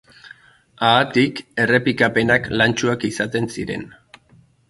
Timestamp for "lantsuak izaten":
2.61-3.53